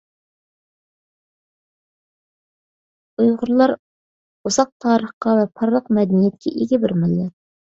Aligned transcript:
ئۇيغۇرلار— 3.19 3.75
ئۇزاق 4.43 4.75
تارىخقا 4.87 5.37
ۋە 5.41 5.47
پارلاق 5.61 5.93
مەدەنىيەتكە 5.99 6.57
ئىگە 6.57 6.81
بىر 6.87 6.99
مىللەت. 7.05 7.33